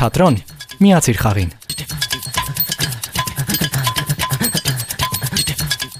[0.00, 0.36] Թատրոն
[0.80, 1.50] միացիր խաղին։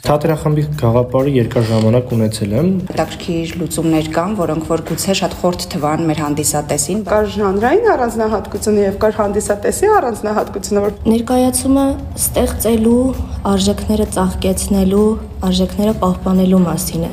[0.06, 6.04] Թատերախմբի գաղափարը երկար ժամանակ ունեցել եմ։ Հետաքրքիր լուծումներ կան, որոնք որ գուցե շատ խորտ թվան
[6.08, 11.84] մեր հանդիսատեսին։ Կար ժանրային առանձնահատկությունը եւ կար հանդիսատեսի առանձնահատկությունը, որ ներկայացումը
[12.24, 13.02] ստեղծելու,
[13.52, 15.10] արժեքները ծաղկեցնելու,
[15.50, 17.12] արժեքները պահպանելու մասին է։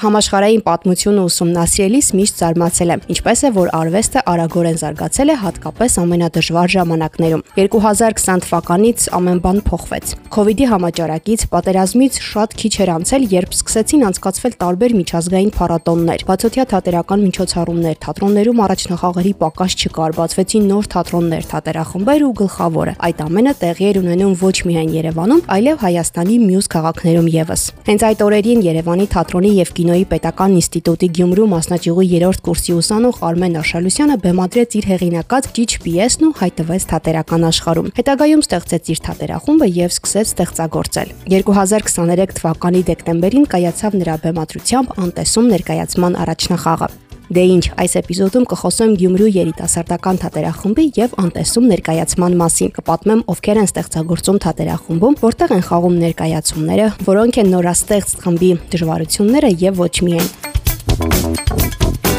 [0.00, 6.70] Համաշխարհային պատմությունը ուսումնասիրելիս միշտ զարմացել եմ, ինչպես է որ արվեստը արագորեն զարգացել է հատկապես ամենադժվար
[6.74, 10.14] ժամանակներում։ 2020 թվականից ամեն բան փոխվեց։
[10.50, 17.20] իդի համաճարակից, պատերազմից շատ քիչ էր անցել, երբ սկսեցին անցկացվել տարբեր միջազգային փառատոններ, բացօթյա թատերական
[17.28, 24.00] միջոցառումներ, թատրոններում առաջնախաղերի պակաս չկար, բացվեցին նոր թատրոններ, թատերախմբեր ու գլխավորը։ Այդ ամենը տեղի էր
[24.00, 29.72] ունենում ոչ միայն Երևանում, այլև Հայաստանի մյուս քաղաքներում եւս։ Հենց այդ օրերին Երևանի թատրոնի եւ
[29.80, 35.72] կինո կինոյի պետական ինստիտուտի Գյումրու մասնաճյուղի 3-րդ կուրսի ուսանող Արմեն Աշալյանը բեմադրեց իր հեղինակած Ճիչ
[35.86, 43.52] պիեսն ու հայտվեց թատերական աշխարհում։ Հետագայում ստեղծեց իր թատերախումբը եւ սկսեց ստեղծագործել։ 2023 թվականի դեկտեմբերին
[43.58, 46.94] կայացավ նրա բեմադրությամբ անտեսում ներկայացման առաջնախաղը։
[47.30, 53.70] Դե ինչ, այս էպիզոդում կխոսեմ Գյումրու երիտասարդական թատերախմբի եւ անտեսում ներկայացման մասին։ Կպատմեմ ովքեր են
[53.70, 62.09] ստեղծագործում թատերախմբում, որտեղ են խաղում ներկայացումները, որոնք են նորաստեղծ խմբի դժվարությունները եւ ոչ միայն։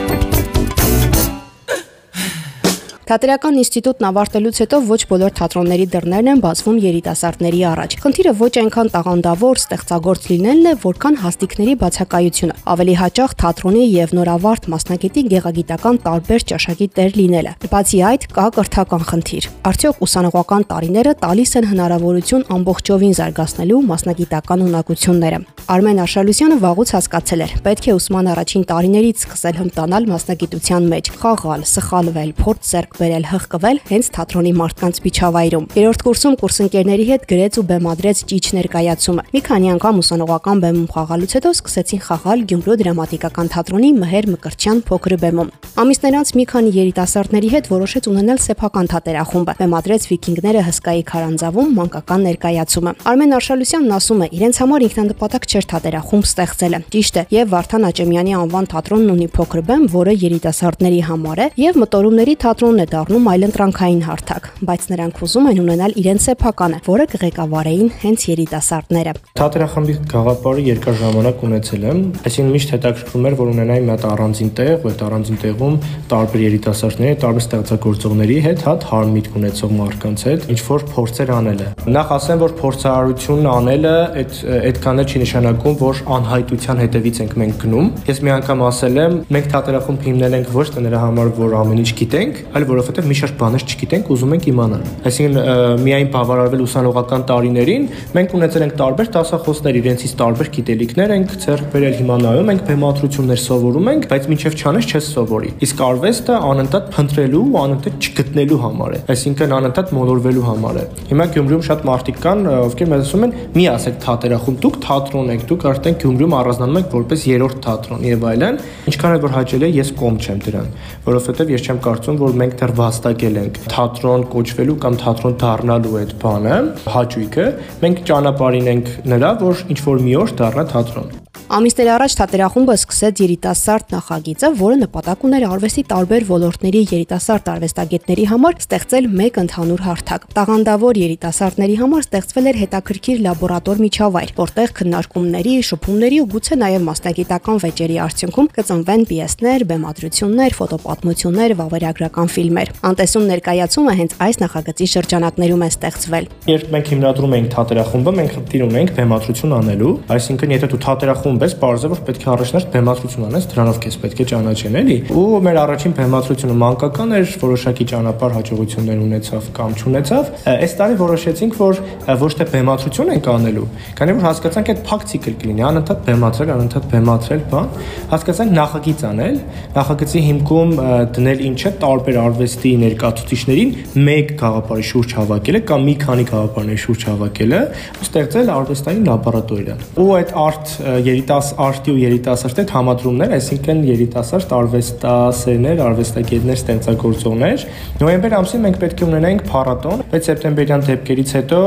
[3.12, 8.92] Թատերական ինստիտուտն ավարտելուց հետո ոչ բոլոր թատրոնների դռներն են բացվում երիտասարդների առաջ։ Խնդիրը ոչ այնքան
[8.94, 16.46] տաղանդավոր, ստեղծագործ լինելն է, որքան հաստիկների բացակայությունը։ Ավելի հաճախ թատրոնի եւ նորավարտ մասնակետի գեղագիտական տարբեր
[16.56, 23.16] ճաշակի տեր լինելը։ Բացի այդ, կա կրթական խնդիր։ Արդյոք ուսանողական տարիները տալիս են հնարավորություն ամբողջովին
[23.20, 30.08] զարգացնելու մասնագիտական ունակությունները։ Արմեն Աշալյանը վաղուց հասկացել էր, պետք է ուսման առաջին տարիներից սկսել հմտանալ
[30.12, 37.06] մասնագիտության մեջ, խաղալ, սխալվել, փորձ ձեռք բերել հղկվել հենց թատրոնի մարդկանց միջավայրում։ Երրորդ կուրսում կուրսընկերների
[37.12, 42.46] հետ գրեց ու բեմադրեց ճիչ ներկայացումը։ Մի քանի անգամ ուսանողական բեմում խաղալուց հետո սկսեցին խաղալ
[42.52, 45.52] Գյումրու դրամատիկական թատրոնի Մհեր Մկրտչյան փոքր բեմում։
[45.82, 52.26] Ամիսներ անց մի քանի երիտասարդների հետ որոշեց ունենալ սեփական թատերախումբը։ Բեմադրեց Վիկինգները հսկայի քարանձավում մանկական
[52.28, 57.88] ներկայացումը։ Արմեն Արշալյանն ասում է, իրենց համար ինքնանպատակ չէր թատերախումբ ստեղծելը։ Ճիշտ է, եւ Վարդան
[57.92, 63.28] Աճեմյանի անվան թատրոնն ունի փոքր բեմ, որը երիտասարդների համար է, եւ մտորումների թատրոնն է դառնում
[63.32, 70.66] այլընտրանքային հարթակ, բայց նրանք ուզում են ունենալ իրենց սեփականը, որը կղեկավարեին հենց երիտասարդները։ Թատերախմբի գաղափարը
[70.68, 74.92] երկար ժամանակ ունեցել եմ, այսինքն միշտ հետաքրքրում էր, որ ունենայի մի հատ առանձին տեղ, ու
[74.92, 75.76] այդ առանձին տեղում
[76.12, 81.68] տարբեր երիտասարդների, տարբեր ստեղծագործողների հետ հատ հարմ միտք ունեցող մարդկանց հետ ինչ որ փորձեր անելը։
[81.96, 84.38] Նախ ասեմ, որ փորձարարություն անելը այդ
[84.72, 89.18] այդքան էլ չի նշանակում, որ անհայտության հետևից ենք մենք գնում։ Ես մի անգամ ասել եմ,
[89.32, 93.08] մենք թատերախումբ հիմնել ենք ոչ թե նրա համար, որ ամեն ինչ գիտենք, այլ որ որովհետև
[93.12, 97.84] մի շարք բաներ չգիտենք, ուզում ենք իմանալ։ Այսինքն միայն բավարարվել ուսանողական տարիներին,
[98.18, 103.42] մենք ունեցել ենք տարբեր դասախոսներ, իրենցից տարբեր գիտելիքներ ենք ձեռք բերել, հիմա նայում ենք բեմադրություններ
[103.42, 108.92] սովորում ենք, բայց մինչև չանես չես սովորի։ Իսկ արվեստը անընդհատ փնտրելու ու անընդհատ չգտնելու համար
[108.92, 113.36] է, այսինքն անընդհատ մոլորվելու համար է։ Հիմա Գյումրիում շատ մարդիկ կան, ովքեր մեզ ասում են՝
[113.52, 118.26] «Մի ասեք թատերախում, դուք թատրոն եք, դուք արդեն Գյումրիում առանձնանում եք որպես երրորդ թատրոն եւ
[118.32, 118.60] այլն»։
[118.92, 120.70] Ինչքան էլ որ հաճելի է, ես կողմ չեմ դրան,
[121.12, 123.56] որովհետեւ ես չեմ կարծում, որ մենք դեռ վաստակել ենք.
[123.74, 126.60] Թատրոն կոչվելու կամ թատրոն դառնալու այդ բանը,
[126.98, 127.48] հաճույքը,
[127.82, 131.21] մենք ճանապարհին ենք նրա, որ ինչ որ մի օր դառնա թատրոն։
[131.52, 138.56] Ամիսներ առաջ թատերախումբը սկսեց երիտասարդ նախագիծը, որը նպատակ ուներ արվեստի տարբեր ոլորտների երիտասարդ արվեստագետների համար
[138.62, 146.22] ստեղծել մեկ ընդհանուր հարթակ։ Տաղանդավոր երիտասարդների համար ստեղծվել էր հետաքրքիր լաբորատոր միջավայր, որտեղ քննարկումների, շփումների
[146.24, 154.18] ու գուցե նաև մասնագիտական վեճերի արդյունքում կծնվեն պիեսներ, բեմադրություններ, ֆոտոպատմություններ, վավերագրական ֆիլմեր։ Անտեսում ներկայացումը հենց
[154.24, 159.94] այս նախագծի շրջանակներում է ստեղծվել։ Երբ մենք հիմնադրում ենք թատերախումբը, մենք խնդիր ունենք բեմադրություն անելու,
[160.16, 164.22] այսինքն եթե դու թատերախումբ ես, բարձր որ պետք է առաջնարդ բեմադրություն անես, դրանով քեզ պետք
[164.22, 170.30] է ճանաչեն, էլի։ Ու մեր առաջին բեմադրությունը մանկական էր, որոշակի ճանապարհ հաջողություններ ունեցավ կամ չունեցավ։
[170.52, 171.82] Այս տարի որոշեցինք, որ
[172.22, 173.68] ոչ թե բեմադրություն ենք անելու,
[173.98, 177.72] քանի որ հասկացանք այդ փակ ցիկլ կլինի, անընդհատ բեմադրել, անընդհատ բեմադրել, բան։
[178.12, 179.38] Հասկացանք նախագիծ անել,
[179.76, 180.72] նախագծի հիմքում
[181.16, 183.74] դնել ինչը տարբեր արվեստի ներկայացուցիչներին
[184.12, 187.62] մեկ գաղափարի շուրջ հավաքելը կամ մի քանի գաղափարների շուրջ հավաքելը
[188.06, 190.74] ստեղծել արվեստային լաբորատորիա։ Ու այդ արտ
[191.22, 197.66] երիտասարդի ու երիտասարդի հետ համադրումներ, այսինքն երիտասարդ արվեստասերներ, արվեստագետներ, ստեղծագործողներ։
[198.02, 201.62] Նոյեմբեր ամսին մենք պետք է ունենայինք փառատոն, բայց սեպտեմբերյան դեպքերից հետո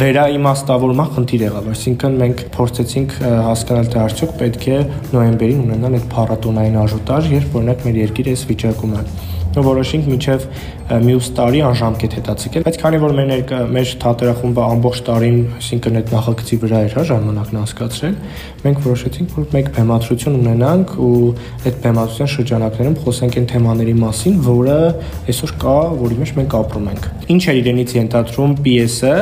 [0.00, 3.16] վերաիմաստավորման խնդիր եղավ, այսինքն մենք փորձեցինք
[3.48, 4.78] հասկանալ թե արդյոք պետք է
[5.16, 9.04] նոյեմբերին ունենալ այդ փառատոնային աժուտաժ, երբ օրինակ մեր երկիրը այս վիճակում է
[9.56, 10.44] որոշինք միջև
[10.90, 16.08] մյուս տարի անժամկետ հետացիկել, բայց քանի որ մեր ներկա մեր թատերախումբը ամբողջ տարին, այսինքն այդ
[16.14, 18.16] նախագծի վրա էր հա ժամանակն անցկացրել,
[18.64, 21.12] մենք որոշեցինք, որ մեկ բեմադրություն ունենանք ու
[21.70, 24.78] այդ բեմադրության շրջանակներում խոսենք այն թեմաների մասին, որը
[25.30, 29.14] այսօր կա, որի մեջ մենք ապրում ենք։ Ինչ է իրենից ենթադրում պիեսը։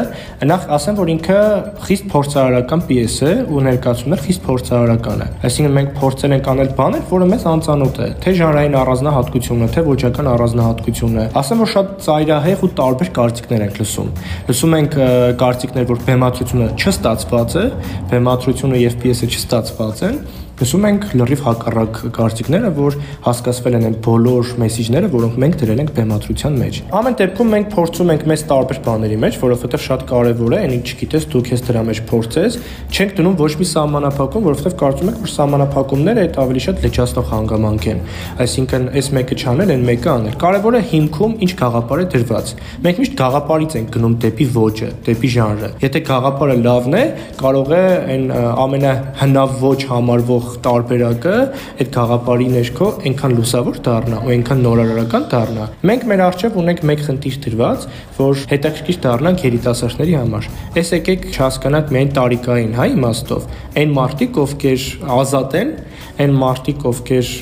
[0.49, 1.39] Նախ ասեմ, որ ինքը
[1.85, 7.05] խիստ փորձարարական պիես է ու ներկայացումներ խիստ փորձարարական է։ Այսինքն մենք փորձել ենք անել բաներ,
[7.13, 9.85] որը մեզ անծանոթ է, թե ժանրային առանձնահատկությունը, թե
[10.19, 14.09] ոճական առանձնահատկությունը։ Ասեմ, որ շատ ծայրահեղ ու տարբեր կարծիքներ ենք լսում։
[14.49, 14.97] Լսում ենք
[15.39, 17.65] կարծիքներ, որ բեմադրությունը չստացված է,
[18.11, 20.19] բեմադրությունը եւ պիեսը չստացված են,
[20.59, 25.93] Լսում ենք լրիվ հակառակ կարծիքները, որ հասկացվել են այն բոլոր մեսիջները, որոնք մենք դրել ենք
[25.95, 30.59] բեմադրության մեջ։ Ամեն դեպքում մենք փորձում ենք մեծ տարբեր բաների մեջ, որովհետև շատ կարևոր է,
[30.67, 32.59] այնինչ չգիտես դու քեզ դրա մեջ փորձես,
[32.91, 37.89] չենք դնում ոչ մի սահմանափակում, որովհետև կարծում ենք, որ սահմանափակումները այդ ավելի շատ լճացնող հանգամանք
[37.95, 38.03] են։
[38.43, 42.53] Այսինքն, այս մեկը չանել, այն մեկը անել։ Կարևորը հիմքում ինչ գաղափար է դրված։
[42.89, 47.05] Մենք միշտ գաղափարից ենք գնում դեպի ոճը, դեպի ժանրը։ Եթե գաղափարը լավն է,
[47.39, 48.25] կարող է այն
[48.65, 51.35] ամենահնավ ոճ համարվող տարբերակը
[51.79, 57.05] այդ գաղապարի ներքո այնքան լուսավոր դառնա ու այնքան նորարարական դառնա։ Մենք մեր արժեվ ունենք մեկ
[57.09, 57.87] խնդիր դրված,
[58.19, 60.49] որ հետաքրքիր դառնանք երիտասարդների համար։
[60.79, 63.49] Այս եկեք չհասկանանք միայն տարիքային, հա, իմաստով։
[63.79, 65.75] Այն մարդիկ, ովքեր ազատ են,
[66.19, 67.35] այն մարդիկ, ովքեր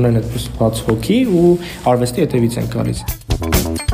[0.00, 1.54] ունեն այդպես բաց հոգի ու
[1.94, 3.89] արվեստի հետևից են գալիս։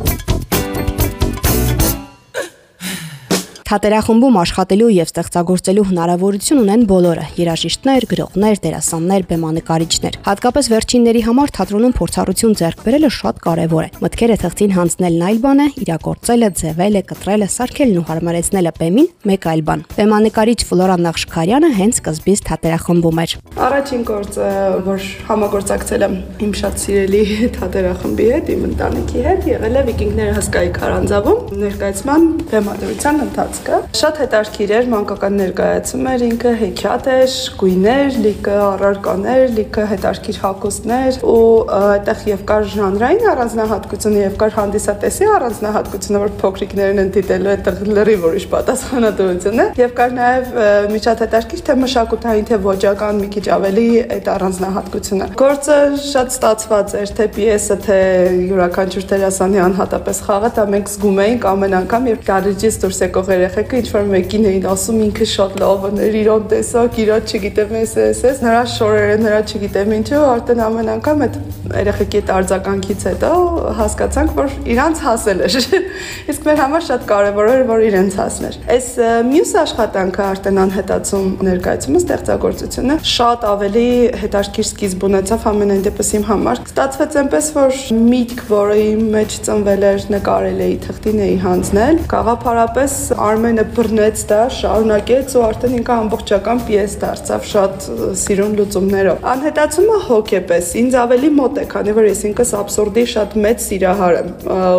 [3.66, 11.94] Թատերախմբում աշխատելու եւ ստեղծագործելու հնարավորություն ունեն բոլորը՝ երաժիշտներ, գրողներ, դերասաններ, բեմանկարիչներ։ Հատկապես վերջինների համար թատրոնում
[11.98, 17.48] փորձառություն ձեռք բերելը շատ կարեւոր է։ Մտքերը թղթին հանձնելն այլ բան է, իրագործելը, ձևելը, կտրելը,
[17.56, 23.36] սարքելն ու հարմարեցնելը բեմին մեկ այլ բան։ Բեմանկարիչ Ֆլորա Նախշքարյանը հենց սկզբից թատերախմբում էր։
[23.66, 24.48] Առաջին գործը,
[24.86, 26.16] որ համագործակցել եմ
[26.46, 27.22] իմ շատ սիրելի
[27.56, 34.18] թատերախմբի հետ, իմ ընտանիքի հետ, եղել է Վիկինգները հսկայի քարանձավում ներկայացման բեմադրության ընթաց տարածքը։ Շատ
[34.20, 41.46] հետաքրքիր էր, մանկական ներկայացում էր ինքը, հեքիաթ էր, գույներ, լիքը առարկաներ, լիքը հետաքրքիր հագուստներ ու
[41.76, 48.26] այդտեղ եւ կար ժանրային առանձնահատկությունը եւ կար հանդիսատեսի առանձնահատկությունը, որ փոքրիկներն են դիտելու այդտեղ լրիվ
[48.26, 50.52] ուրիշ պատասխանատվություն է եւ կար նաեւ
[50.92, 53.86] մի շատ հետաքրքիր թե մշակութային թե ոճական մի քիչ ավելի
[54.16, 57.98] այդ առանձնահատկությունը։ Գործը շատ ստացված էր, թե պիեսը, թե
[58.46, 63.78] յուրաքանչյուր դերասանի անհատապես խաղը, դա մենք զգում էինք ամեն անգամ, երբ գարեջից դուրս եկող երեխեքը
[63.80, 68.22] ինչ որ մեկին էին ասում ինքը շատ լավ է, իրոք տեսակ, իրա չգիտեմ էս էս
[68.30, 71.38] էս, նրա շորերը, նրա չգիտեմ ինչու, արդեն ամեն անգամ այդ
[71.76, 73.30] երեխեքի այդ արձագանքից հետո
[73.76, 75.56] հասկացանք, որ իրանց հասել էր։
[76.32, 78.88] Իսկ մեր համար շատ կարևոր էր, որ իրենց հասներ։ Այս
[79.30, 83.86] մյուս աշխատանքը արդեն անհետացում ներկայացումը ստեղծագործությունը շատ ավելի
[84.22, 89.86] հետաքրքիր սկիզբ ունեցավ ամենայն դեպս իմ համար։ Ստացվեց այնպես, որ միտք, որը իմ մեջ ծնվել
[89.90, 92.96] էր, նկարել էի, թղթին էի հանձնել, գաղափարապես
[93.36, 100.70] Արմենը բռնեց դա, շարունակեց ու արդեն ինքը ամբողջական պիես դարձավ շատ սիրուն լուծումներով։ Անհետացումը հոգեպես
[100.80, 104.30] ինձ ավելի մոտ է, քանի որ ես ինքս абսուրդի շատ մեծ սիրահար եմ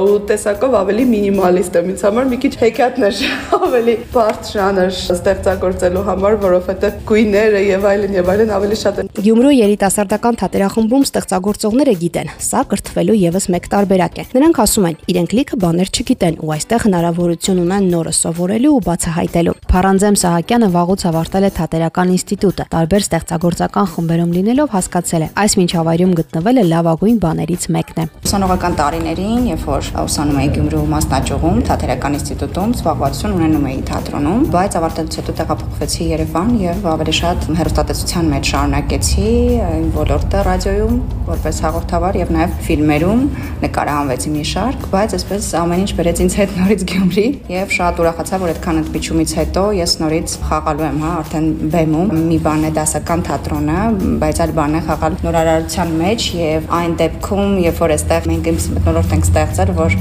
[0.08, 3.22] ու տեսակով ավելի մինիմալիստ եմ ինձ համար մի քիչ հեքիաթներ
[3.67, 9.53] ավելի բարդ ժանր ստեղծագործելու համար, որովհետև գույները եւ այլն եւ այլն ավելի շատ են։ Գյումրու
[9.58, 15.62] երիտասարդական թատերախմբում ստեղծագործողները գիտեն, սա կրթվելու եւս մեկ տարբերակ է։ Նրանք ասում են, իրենք լիքը
[15.67, 18.13] բաներ չգիտեն ու այստեղ հնարավորություն ունեն նորը
[18.48, 25.25] սովորելու ու բացահայտելու։ Փարանձեմ Սահակյանը վաղուց ավարտել է Թատերական ինստիտուտը։ Տարբեր ստեղծագործական խմբերում լինելով հասկացել
[25.25, 30.86] է, այս միջավայրում գտնվելը լավագույն բաներից մեկն է։ Ուսանողական տարիներին, երբ որ ուսանում էի Գյումրու
[30.96, 37.48] մասնաճյուղում, Թատերական ինստիտուտում զբաղվածություն ունենում էի թատրոնում, բայց ավարտելուց հետո տեղափոխվեցի Երևան եւ ավելի շատ
[37.58, 39.27] հերոստատեսության մեջ շարունակեցի
[39.68, 43.24] այն ոլորտը ռադիոյում որպես հաղորդավար եւ նաեւ ֆիլմերում
[43.63, 48.37] նկարահանվեցի մի շարք, բայց այսպես ամեն ինչ բերեց ինձ հետ նորից Գյումրի եւ շատ ուրախացա,
[48.41, 53.24] որ այդքան ընդմիջումից հետո ես նորից խաղալու եմ, հա, արդեն բեմում։ Մի բան է դասական
[53.27, 53.77] թատրոնը,
[54.22, 58.60] բայց այլ բան է խաղալ նորարարության մեջ եւ այն դեպքում, երբ որ այստեղ մենք իմ
[58.77, 59.98] մտնոլորտ ենք ստեղծել, որ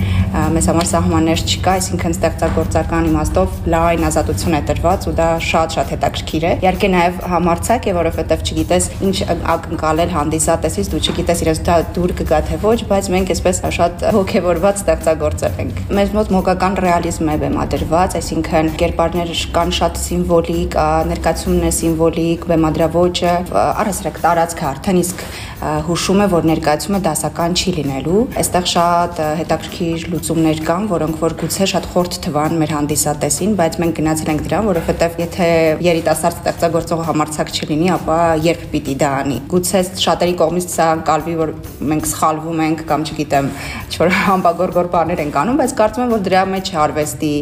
[0.56, 6.46] մեզ համար սահմաններ չկա, այսինքն ստեղծագործական իմաստով լայն ազատություն է տրված ու դա շատ-շատ հետաքրքիր
[6.46, 9.16] է։ Իհարկե նաեւ համարցակ է, որովհետեւ չգիտես ինչ
[9.56, 14.80] ակնկալել հանդիսատեսից, դու չգիտես իրենց դա դուր կգա թե ոչ, բայց մենք այսպես շատ հոգեվորված
[14.82, 20.76] ստեղծագործել ենք։ Մեզ մոտ մոգական ռեալիզմ է բեմադրված, այսինքն կերպարներ կան շատ սիմվոլիկ,
[21.12, 25.22] ներկայացումն է սիմվոլիկ, բեմադրավոճը առհասարակ տարածքը արդեն իսկ
[25.56, 31.68] հուշում է, որ ներկայացումը դասական չի լինելու։ Այստեղ շատ հետաքրքիր լուծումներ կան, որոնք որ գուցե
[31.70, 35.48] շատ խորտ թվան մեր հանդիսատեսին, բայց մենք գնացել ենք դրան, որովհետև եթե
[35.86, 41.54] երիտասարդ ստեղծագործողը համարցակ չլինի, ապա երբ պիտի դա անի։ Գուցե շատերի կողմից սա կալվի, որ
[41.94, 43.50] մենք սխալվում ենք կամ չգիտեմ,
[43.86, 47.34] ինչ-որ համբագորգոր բաներ ենք անում, բայց կարծում եմ, որ դրա մեջ արվեստի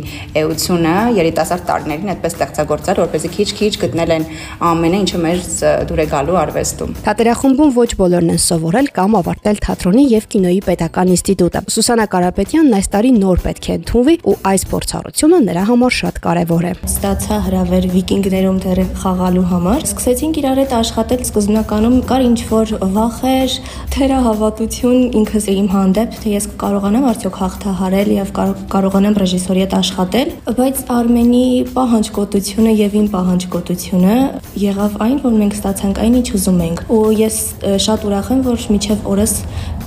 [0.75, 4.25] էությունը երիտասարդ տարիներին այդպես ստեղծագործել, որպեսզի քիչ-քիչ գտնել են
[4.69, 5.43] ամենը, ինչը մեր
[5.89, 11.13] դուր է գալու արվեստում։ Թատերախումբում ոչ բոլորն են սովորել կամ ավարտել թատրոնի եւ կինոյի պետական
[11.15, 16.21] ինստիտուտը։ Սուսանա Կարապետյանն այս տարի նոր պետք է ընդունվի ու այս փորձառությունը նրա համար շատ
[16.25, 22.41] կարեւոր է։ Ստացա հրավեր վիկինգներում դեռ խաղալու համար։ Սկսեցինք իրար հետ աշխատել սկզբնականում կար ինչ
[22.51, 23.57] որ վախեր,
[23.95, 28.33] թերահավատություն ինքս իմ հանդեպ, թե ես կարողանամ արդյոք հաղթահարել եւ
[28.75, 30.33] կարողանամ ռեժիսորի հետ աշխատել,
[30.65, 34.15] բայց Արմենի պահանջկոտությունը եւ իմ պահանջկոտությունը
[34.63, 37.37] եղավ այն, որ մենք ստացանք այն ինչ ուզում ենք։ Ու ես
[37.85, 39.35] շատ ուրախ եմ, որ միջև օրս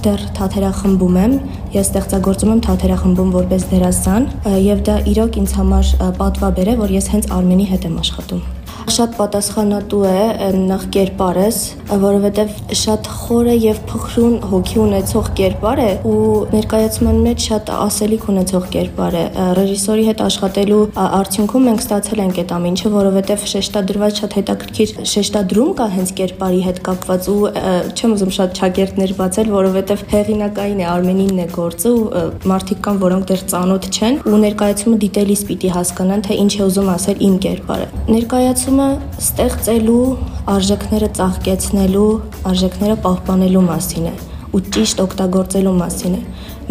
[0.05, 1.33] դեռ թաթերախմբում եմ,
[1.79, 4.29] ես ստեղծագործում եմ թաթերախմբում որպես դերասան
[4.67, 5.91] եւ դա իրոք ինձ համար
[6.21, 8.45] պատվաբեր է, որ ես հենց Արմենի հետ եմ աշխատում
[8.93, 11.57] շատ պատասխանատու է նախ կերպարս,
[12.01, 16.21] որովհետև շատ խորը եւ փխրուն հոգի ունեցող կերպար է ու
[16.53, 19.23] ներկայացման մեջ շատ ասելիք ունեցող կերպար է։
[19.57, 25.87] Ռեժիսորի հետ աշխատելու արդյունքում մենք ստացել ենք այդ ամինչը, որովհետև շեշտադրված շատ հետաքրքիր շեշտադրում կա
[25.97, 27.37] հենց կերպարի հետ կապված ու
[27.97, 33.27] չեմ ուզում շատ ճակերտներ բացել, որովհետև հեղինակային է Արմենինն է գործը ու մարդիկ կան, որոնք
[33.31, 37.87] դեռ ծանոթ չեն ու ներկայացումը դիտելիս պիտի հասկանան, թե ինչ է ուզում ասել իմ կերպարը։
[38.07, 40.01] Ներկայացում Խոսումը ստեղծելու,
[40.53, 42.09] արժեքները ծաղկեցնելու,
[42.51, 44.13] արժեքները պահպանելու մասին է
[44.53, 46.21] ու ճիշտ օգտագործելու մասին է։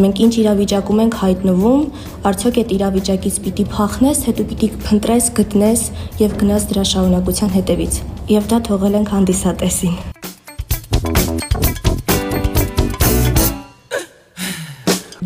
[0.05, 1.85] Մենք ինչ իրավիճակում ենք հայտնվում,
[2.31, 5.89] արդյոք այդ իրավիճակից պիտի փախնես, թե դու պիտի փնտրես, գտնես
[6.23, 8.05] եւ գնաս դրա շարունակության հետևից։
[8.37, 10.16] Եվ դա թողել ենք հանդիսատեսին։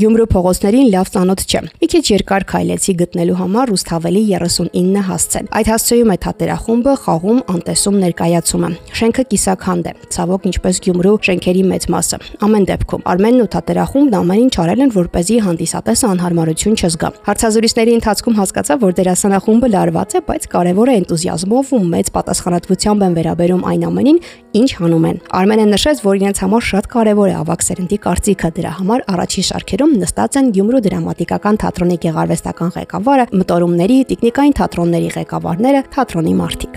[0.00, 5.68] Գյումրու փողոցներին լավ ծանոթ չէ։ Մի քիչ երկար քայլեցի գտնելու համար Ռուսթավելի 39 հասցեն։ Այդ
[5.70, 12.20] հասցեում է թատերախումբը խաղում անտեսում ներկայացումը։ Շենքը կիսաքանդ է, ցավոք ինչպես Գյումրու շենքերի մեծ մասը։
[12.48, 18.38] Ամեն դեպքում Արմենն ու թատերախումբն ամեն ինչ արել են, որպեսզի հանդիսատեսը անհարմարություն չզգա։ Հարցազրույցների ընթացքում
[18.40, 23.86] հասկացա, որ դերասանախումբը լարված է, բայց կարևոր է энտուզիազմով ու մեծ պատասխանատվությամբ են վերաբերում այն
[23.90, 24.20] ամենին,
[24.60, 28.72] ինչ հանում են։ Արմենը նշեց, որ իրենց համար շատ կարևոր է ավակ սերնդի կարծիքը դրա
[28.80, 35.80] համար առաջին շարքերում Գյումրիում նստած են Գյումրու դրամատիկական թատրոնի գեղարվեստական ղեկավարը, մտորումների, տեխնիկային թատրոնների ղեկավարները,
[35.90, 36.76] թատրոնի մարդիկ։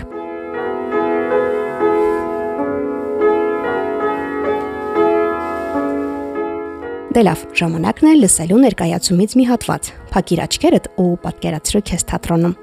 [7.14, 12.56] Դե լավ, ժամանակն է լսելու ներկայացումից մի հատված։ Փակիր աչքերդ ու պատկերացրու քեզ թատրոնում։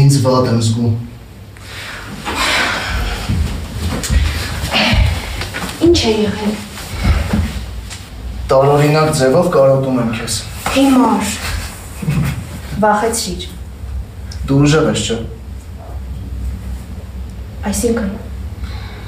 [0.00, 0.98] Ինձ վատ եմ զգում։
[5.86, 6.69] Ինչ է եղել
[8.50, 10.38] տարօրինակ ձևով կարոտում եմ քեզ։
[10.74, 11.36] Հիմար։
[12.82, 13.44] Վախեցրիր։
[14.50, 15.18] Դու ուժեղ ես, չէ՞։
[17.70, 18.10] Այսինքն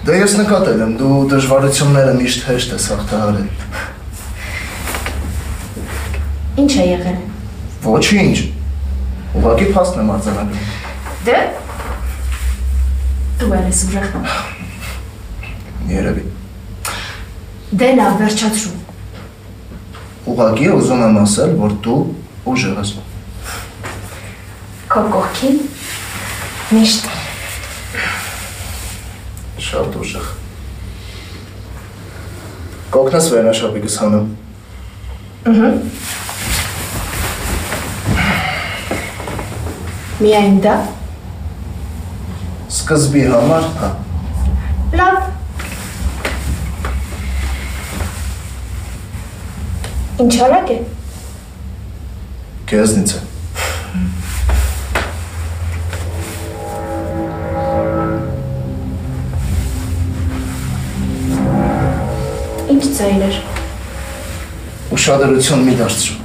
[0.03, 3.49] Դե ես նկատել եմ, դու դժվարությունները միշտ հեշտ ես հաղթահարել։
[6.63, 7.21] Ինչ է եղել։
[7.87, 8.37] Ոչինչ։
[9.39, 10.67] Ուղղակի փաստն եմ արձանագրում։
[11.29, 11.39] Դե
[13.43, 14.11] դու ես ուժեղ։
[15.93, 16.27] Երևի։
[17.79, 18.82] Դե լավ, վերջացրու։
[20.23, 21.97] Ուղղակի ուզում եմ ասել, որ դու
[22.53, 22.93] ուժեղ ես։
[24.93, 25.59] Քո կողքին
[26.77, 27.11] միշտ
[29.67, 30.31] շատ ուժեղ։
[32.93, 34.31] Կողքնս վերնաշապիկս հանում։
[35.53, 35.71] Ահա։
[40.23, 40.75] Միայն դա։
[42.73, 43.89] Սկզբի համար, հա։
[45.01, 45.17] Լավ,
[50.23, 50.77] Ինչ արագ է։
[52.71, 53.23] Քեզնից է։
[62.71, 63.45] Ինչ ծայր էր։
[64.95, 66.22] Ուշադրություն մի դարձրու։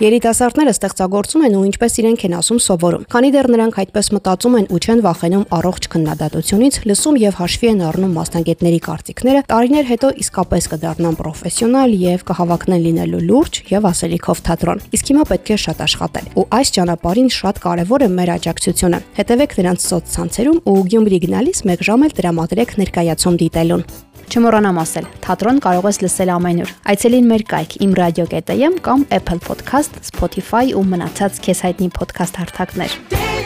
[0.00, 4.68] Երիտասարդները ստեղծագործում են ու ինչպես իրենք են ասում սովորում։ Քանի դեռ նրանք այդպես մտածում են
[4.72, 10.70] ու չեն վախենում առողջ քննադատությունից, լսում եւ հաշվի են առնում մասնագետների կարծիքները, տարիներ հետո իսկապես
[10.72, 16.30] կդառնան պրոֆեսիոնալ եւ կհավաքնեն լինելու լուրջ եւ ասելիքով թատրոն։ Իսկ հիմա պետք է շատ աշխատել։
[16.40, 21.84] Ու այս ճանապարհին շատ կարեւոր է մեր աջակցությունը։ Հետևեք նրանց սոցցանցերում ու Գյումրի գնալիս 1
[21.90, 23.84] ժամ էլ տրամադրեք ներկայացում դիտելուն։
[24.30, 30.70] Չմոռանամ ասել, թատրոն կարող ես լսել ամենուր։ Այցելին մեր կայք imradio.am կամ Apple Podcast, Spotify
[30.70, 33.39] ու մնացած քեզ հայտնի podcast հարթակներ։